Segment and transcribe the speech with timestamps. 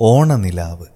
[0.00, 0.86] ഓണനിലാവ്.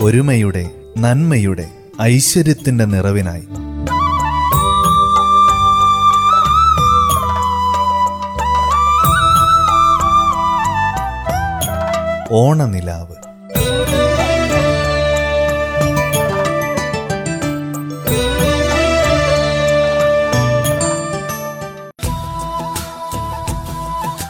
[0.00, 1.70] ഒരുമയുടെ നന്മയുടെ
[2.02, 3.48] ഐശ്വര്യത്തിന്റെ നിറവിനായി.
[12.30, 13.25] ഓണനിലാവ്.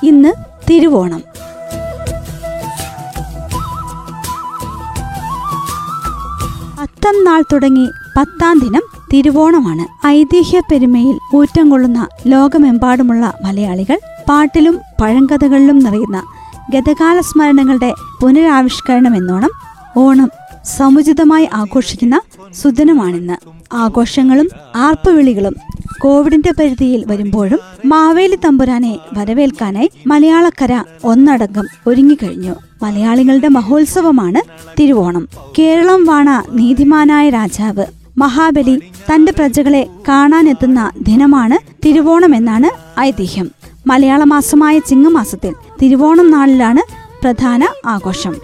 [0.09, 0.32] ഇന്ന്
[0.70, 1.23] തിരുവോണം.
[6.80, 10.06] അത്തം നാൾ തുടങ്ങി പത്താം ദിനം തിരുവോണമാണ്.
[10.06, 16.23] ഐതിഹ്യ പെരുമയിൽ ഊറ്റം കൊള്ളുന്ന ലോകമെമ്പാടുമുള്ള മലയാളികൾ പാട്ടിലും പഴങ്കഥകളിലും നിറയുന്ന
[16.70, 19.50] ഗതകാല സ്മരണകളുടെ പുനരാവിഷ്കരണം എന്നോണം
[19.97, 20.30] ഓണം
[20.64, 22.20] സമുചിതമായി ആഘോഷിക്കുന്ന
[22.55, 23.36] സുദിനമാണിന്ന്.
[23.73, 25.55] ആഘോഷങ്ങളും ആർപ്പുവിളികളും
[26.02, 32.55] കോവിഡിന്റെ പരിധിയിൽ വരുമ്പോഴും മാവേലി തമ്പുരാനെ വരവേൽക്കാനായി മലയാളക്കര ഒന്നടങ്കം ഒരുങ്ങിക്കഴിഞ്ഞു.
[32.82, 35.28] മലയാളികളുടെ മഹോത്സവമാണ് തിരുവോണം.
[35.58, 37.84] കേരളം വാണ നീതിമാനായ രാജാവ്.
[38.19, 38.83] മഹാബലി
[39.14, 43.50] തന്റെ പ്രജകളെ കാണാനെത്തുന്ന ദിനമാണ് തിരുവോണം എന്നാണ് ഐതിഹ്യം.
[43.86, 48.36] മലയാള മാസമായ ചിങ്ങമാസത്തിൽ തിരുവോണം നാളിലാണ് പ്രധാന ആഘോഷം.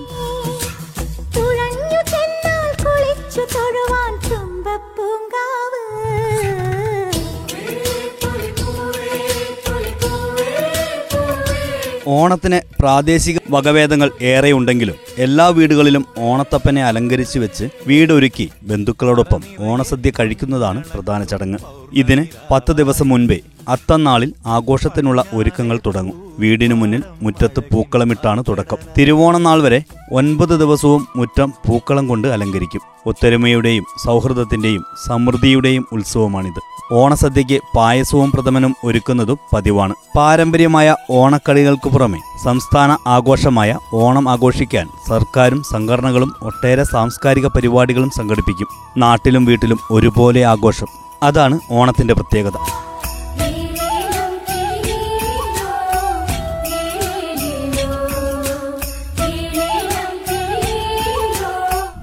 [12.06, 21.58] ഓണത്തിന് പ്രാദേശിക വകഭേദങ്ങൾ ഏറെയുണ്ടെങ്കിലും എല്ലാ വീടുകളിലും ഓണത്തപ്പനെ അലങ്കരിച്ചു വെച്ച് വീടൊരുക്കി ബന്ധുക്കളോടൊപ്പം ഓണസദ്യ കഴിക്കുന്നതാണ് പ്രധാന ചടങ്ങ്.
[21.92, 26.32] ഇതിന് പത്ത് ദിവസം മുൻപേ അത്തന്നാളിൽ ആഘോഷത്തിനുള്ള ഒരുക്കങ്ങൾ തുടങ്ങും.
[26.38, 28.76] വീടിനു മുന്നിൽ മുറ്റത്ത് പൂക്കളമിട്ടാണ് തുടക്കം.
[28.98, 32.80] തിരുവോണം നാൾ വരെ ഒൻപത് ദിവസവും മുറ്റം പൂക്കളം കൊണ്ട് അലങ്കരിക്കും.
[33.06, 36.71] ഒത്തൊരുമയുടെയും സൗഹൃദത്തിന്റെയും സമൃദ്ധിയുടെയും ഉത്സവമാണിത്.
[37.00, 39.94] ഓണസദ്യയ്ക്ക് പായസവും പ്രഥമനും ഒരുക്കുന്നതും പതിവാണ്.
[40.16, 48.66] പാരമ്പര്യമായ ഓണക്കളികൾക്ക് പുറമെ സംസ്ഥാന ആഘോഷമായ ഓണം ആഘോഷിക്കാൻ സർക്കാരും സംഘടനകളും ഒട്ടേറെ സാംസ്കാരിക പരിപാടികളും സംഘടിപ്പിക്കും.
[48.96, 50.86] നാട്ടിലും വീട്ടിലും ഒരുപോലെ ആഘോഷം.
[51.22, 52.56] അതാണ് ഓണത്തിന്റെ പ്രത്യേകത.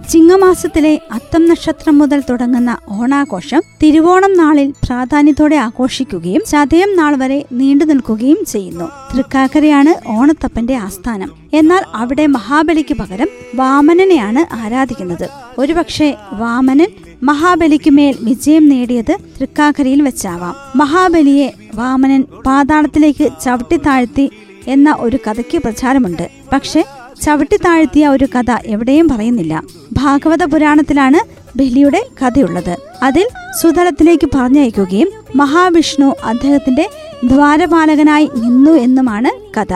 [0.09, 8.45] ചിങ്ങമാസത്തിലെ അത്തം നക്ഷത്രം മുതൽ തുടങ്ങുന്ന ഓണാഘോഷം തിരുവോണം നാളിൽ പ്രാധാന്യത്തോടെ ആഘോഷിക്കുകയും ചതയം നാൾ വരെ നീണ്ടു നിൽക്കുകയും
[8.47, 8.85] ചെയ്യുന്നു.
[8.85, 11.31] തൃക്കാക്കരയാണ് ഓണത്തപ്പന്റെ ആസ്ഥാനം.
[11.53, 15.29] എന്നാൽ അവിടെ മഹാബലിക്ക് പകരം വാമനനെയാണ് ആരാധിക്കുന്നത്.
[15.57, 16.87] ഒരുപക്ഷെ വാമനൻ
[17.23, 20.55] മഹാബലിക്ക് മേൽ വിജയം നേടിയത് തൃക്കാക്കരയിൽ വെച്ചാവാം.
[20.75, 24.31] മഹാബലിയെ വാമനൻ പാതാളത്തിലേക്ക് ചവിട്ടി താഴ്ത്തി
[24.67, 26.29] എന്ന ഒരു കഥയ്ക്ക് പ്രചാരമുണ്ട്.
[26.53, 26.85] പക്ഷെ
[27.21, 29.63] ചവിട്ടി താഴ്ത്തിയ ഒരു കഥ എവിടെയും പറയുന്നില്ല.
[29.99, 31.19] ഭാഗവത പുരാണത്തിലാണ്
[31.57, 32.77] ബലിയുടെ കഥയുള്ളത്.
[33.03, 33.27] അതിൽ
[33.61, 36.89] സുതലത്തിലേക്ക് പറഞ്ഞയക്കുകയും മഹാവിഷ്ണു അദ്ദേഹത്തിന്റെ
[37.23, 39.73] ദ്വാരപാലകനായി നിന്നു എന്നുമാണ് കഥ.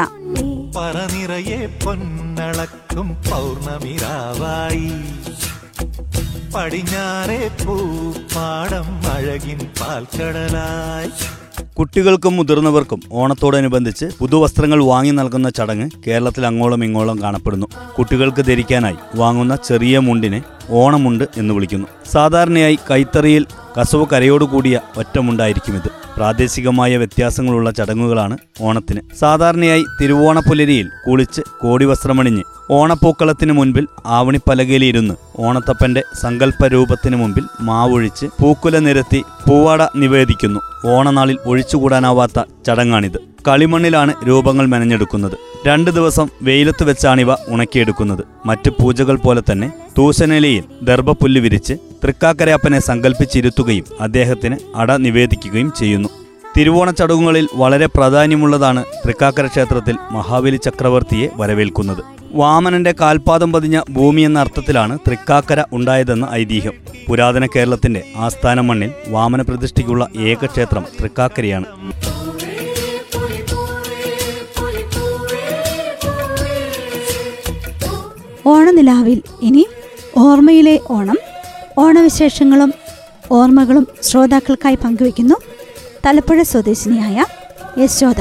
[0.75, 4.91] പറനിറയെ പൊന്നളക്കും പൗർണമിരാവായി.
[6.53, 9.59] പടിഞ്ഞാറെ പൂപ്പാടം അഴകിൻ
[11.79, 17.67] കുട്ടികൾക്കും മുതിർന്നവർക്കും ഓണത്തോടനുബന്ധിച്ച് പുതുവസ്ത്രങ്ങൾ വാങ്ങി നൽകുന്ന ചടങ്ങ് കേരളത്തിൽ അങ്ങോളം ഇങ്ങോളം കാണപ്പെടുന്നു.
[17.97, 21.88] കുട്ടികൾക്ക് ധരിക്കാനായി വാങ്ങുന്ന ചെറിയ മുണ്ടിനെ ഓണമുണ്ട് എന്ന് വിളിക്കുന്നു.
[22.11, 23.45] സാധാരണയായി കൈത്തറിയിൽ
[23.81, 26.03] കസവ് കരയോടുകൂടിയ ഒറ്റമുണ്ടായിരിക്കും ഇത്.
[26.18, 29.01] പ്രാദേശികമായ വ്യത്യാസങ്ങളുള്ള ചടങ്ങുകളാണ് ഓണത്തിന്.
[29.19, 39.23] സാധാരണയായി തിരുവോണപ്പുലരിയിൽ കുളിച്ച് കോടി വസ്ത്രമണിഞ്ഞ് ഓണപ്പൂക്കളത്തിന് മുൻപിൽ ആവണിപ്പലകയിലിരുന്ന് ഓണത്തപ്പന്റെ സങ്കല്പ രൂപത്തിന് മുമ്പിൽ മാവൊഴിച്ച് പൂക്കുല നിരത്തി
[39.50, 40.59] പൂവാട നിവേദിക്കുന്നു.
[40.88, 43.18] ഓണനാളിൽ ഒഴിച്ചുകൂടാനാവാത്ത ചടങ്ങാണിത്.
[43.47, 45.68] കളിമണ്ണിലാണ് രൂപങ്ങൾ മെനഞ്ഞെടുക്കുന്നത്.
[45.68, 48.23] രണ്ട് ദിവസം വെയിലത്ത് വെച്ചാണിവ ഉണക്കിയെടുക്കുന്നത്.
[48.46, 51.73] മറ്റ് പൂജകൾ പോലെ തന്നെ തൂശനിലയിൽ ദർഭപ്പുല്ല് വിരിച്ച്
[52.03, 56.09] തൃക്കാക്കരയപ്പനെ സങ്കല്പിച്ചിരുത്തുകയും അദ്ദേഹത്തിന് അട നിവേദിക്കുകയും ചെയ്യുന്നു.
[56.58, 62.03] തിരുവോണ ചടങ്ങുകളിൽ വളരെ പ്രാധാന്യമുള്ളതാണ് തൃക്കാക്കര ക്ഷേത്രത്തിൽ മഹാബലി ചക്രവർത്തിയെ വരവേൽക്കുന്നത്.
[62.31, 66.74] വാമനന്റെ കാൽപാദം പതിഞ്ഞ ഭൂമി എന്ന അർത്ഥത്തിലാണ് തൃക്കാക്കര ഉണ്ടായതെന്ന ഐതിഹ്യം.
[67.08, 71.66] പുരാതന കേരളത്തിന്റെ ആസ്ഥാന മണ്ണിൽ വാമന പ്രതിഷ്ഠയ്ക്കുള്ള ഏക ക്ഷേത്രം തൃക്കാക്കരയാണ്.
[78.47, 79.67] ഓണനിലാവിൽ ഇനി
[80.17, 81.17] ഓർമ്മയിലെ ഓണം
[81.78, 82.73] ഓണവിശേഷങ്ങളും
[83.31, 85.35] ഓർമ്മകളും ശ്രോതാക്കൾക്കായി പങ്കുവയ്ക്കുന്നു
[86.05, 87.25] തലപ്പുഴ സ്വദേശിനിയായ
[87.78, 88.16] യശോദ.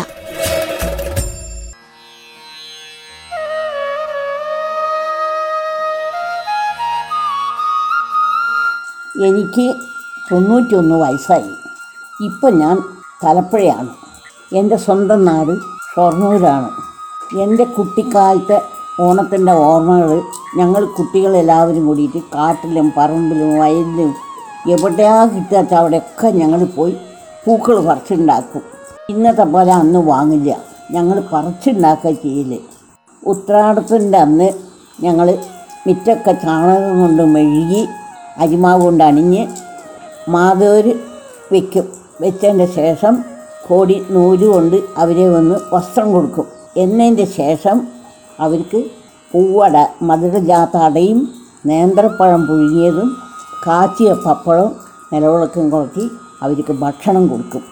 [9.26, 9.74] എനിക്ക്
[10.32, 11.50] തൊണ്ണൂറ്റൊന്ന് വയസ്സായി.
[12.24, 12.82] ഇപ്പം ഞാൻ
[13.24, 13.88] തലപ്പുഴയാണ്.
[14.52, 15.58] എന്റെ സ്വന്തം നാട്
[15.96, 16.70] ഷൊർണൂരാണ്.
[17.40, 18.62] എന്റെ കുട്ടിക്കാലത്തെ
[19.00, 20.22] ഓണത്തിന്റെ ഓർമ്മകൾ
[20.58, 24.14] ഞങ്ങൾ കുട്ടികളെല്ലാവരും കൂടിയിട്ട് കാട്ടിലും പറമ്പിലും വയലിലും
[24.70, 26.96] എവിടെയാ കിട്ടാത്ത അവിടെയൊക്കെ ഞങ്ങൾ പോയി
[27.44, 28.62] പൂക്കൾ പറിച്ചുണ്ടാക്കും.
[29.08, 30.56] ഇന്നത്തെ പോലെ അന്ന് വാങ്ങില്ല.
[30.90, 32.54] ഞങ്ങൾ പറിച്ചുണ്ടാക്കുക ചെയ്യില്ല
[33.22, 34.52] ഉത്രാടത്തിന്റെ അന്ന്
[35.00, 35.38] ഞങ്ങൾ
[35.86, 37.88] മിറ്റൊക്കെ ചാണകം കൊണ്ട് മെഴുകി
[38.36, 39.46] അരിമാവ് കൊണ്ട് അണിഞ്ഞ്
[40.28, 40.92] മാതോര്
[41.52, 43.24] വയ്ക്കും വെച്ചതിന്റെ ശേഷം
[43.68, 46.46] കോടി നൂൽ കൊണ്ട് അവരെ വന്ന് വസ്ത്രം കൊടുക്കും.
[46.76, 47.86] എന്നതിന്റെ ശേഷം
[48.40, 48.84] അവർക്ക്
[49.32, 51.34] പൂവട മധുരജാത്ത അടയും
[51.66, 53.16] നേന്ത്രപ്പഴം പുഴുങ്ങിയതും
[53.66, 54.72] കാച്ചിയ പപ്പടവും
[55.12, 56.00] നിലവിളക്കും കുറച്ച്
[56.42, 57.62] അവർക്ക് ഭക്ഷണം കൊടുക്കും.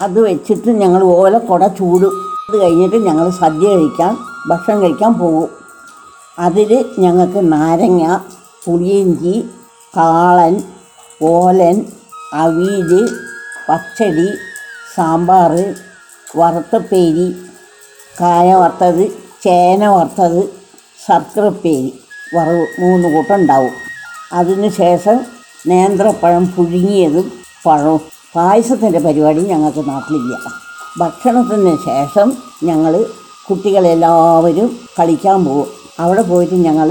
[0.00, 2.12] അത് വെച്ചിട്ട് ഞങ്ങൾ ഓല കുട ചൂടും.
[2.48, 4.16] അത് കഴിഞ്ഞിട്ട് ഞങ്ങൾ സദ്യ കഴിക്കാൻ
[4.50, 5.48] ഭക്ഷണം കഴിക്കാൻ പോകും.
[6.38, 8.18] അതിൽ ഞങ്ങൾക്ക് നാരങ്ങ
[8.64, 9.50] പുളിയിഞ്ചി
[9.96, 10.62] കാളൻ
[11.22, 11.86] ഓലൻ
[12.34, 13.08] അവീൽ
[13.68, 14.28] പച്ചടി
[14.96, 15.74] സാമ്പാർ
[16.36, 17.36] വറുത്തപ്പേരി
[18.20, 19.10] കായ വറുത്തത്
[19.44, 20.63] ചേന വറുത്തത്
[21.06, 21.92] ശർക്കരപ്പേരി
[22.34, 23.74] വറവ് മൂന്ന് കൂട്ടം ഉണ്ടാവും
[24.32, 25.16] അതിന് ശേഷം
[25.68, 27.32] നേന്ത്രപ്പഴം പുഴുങ്ങിയതും
[27.66, 28.00] പഴവും.
[28.36, 30.34] പായസത്തിന്റെ പരിപാടി ഞങ്ങൾക്ക് നാട്ടിലില്ല.
[30.98, 32.28] ഭക്ഷണത്തിന് ശേഷം
[32.64, 33.04] ഞങ്ങൾ
[33.50, 35.66] കുട്ടികളെല്ലാവരും കളിക്കാൻ പോകും
[36.00, 36.88] അവിടെ പോയിട്ട് ഞങ്ങൾ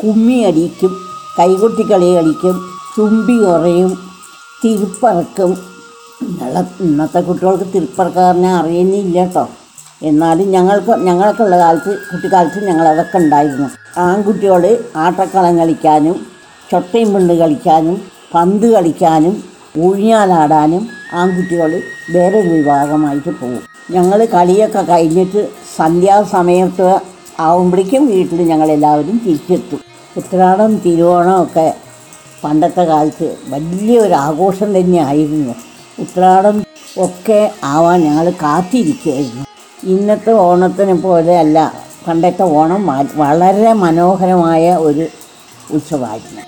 [0.00, 0.92] കുമ്മി അടിക്കും
[1.38, 2.56] കൈകൊട്ടിക്കളി കളിക്കും
[2.98, 3.92] തുമ്പി കുറയും
[4.64, 5.50] തിരുപ്പറക്കും.
[6.80, 9.48] ഇന്നത്തെ കുട്ടികൾക്ക് തിരുപ്പറക്കാരനെ അറിയുന്നില്ല കേട്ടോ.
[10.02, 13.68] എന്നാലും ഞങ്ങൾക്ക് ഞങ്ങൾക്കുള്ള കാലത്ത് കുട്ടിക്കാലത്ത് ഞങ്ങൾ അതൊക്കെ ഉണ്ടായിരുന്നു.
[13.98, 16.16] ആൺകുട്ടികൾ ആട്ടക്കളം കളിക്കാനും
[16.70, 18.02] ചൊട്ടയും പിണ്ണ് കളിക്കാനും
[18.34, 19.42] പന്ത് കളിക്കാനും
[19.78, 23.62] ഊഴിയാലാടാനും ആൺകുട്ടികൾ വേറൊരു വിഭാഗമായിട്ട് പോകും.
[23.90, 27.00] ഞങ്ങൾ കളിയൊക്കെ കഴിഞ്ഞിട്ട് സന്ധ്യാസമയത്ത്
[27.40, 29.80] ആവുമ്പോഴേക്കും വീട്ടിൽ ഞങ്ങളെല്ലാവരും തിരിച്ചെത്തും.
[30.16, 31.74] ഉത്രാടം തിരുവോണം ഒക്കെ
[32.44, 35.54] പണ്ടത്തെ കാലത്ത് വലിയൊരു ആഘോഷം തന്നെയായിരുന്നു.
[35.98, 36.62] ഉത്രാടം
[36.98, 39.44] ഒക്കെ ആവാൻ ഞങ്ങൾ കാത്തിരിക്കുകയായിരുന്നു.
[39.84, 41.72] ഇന്നത്തെ ഓണത്തിന് പോലെ അല്ല
[42.06, 45.06] പണ്ടത്തെ ഓണം വളരെ മനോഹരമായ ഒരു
[45.70, 46.42] ഉത്സവമായിരുന്നു.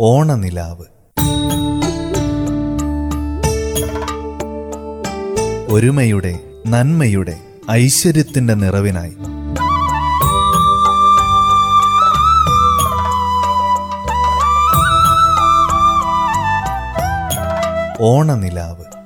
[0.00, 0.84] ഓണനിലാവ്.
[5.70, 7.38] ഒരുമയുടെ നന്മയുടെ
[7.70, 9.16] ഐശ്വര്യത്തിന്റെ നിറവിനായി.
[18.00, 18.97] ഓണനിലാവ്.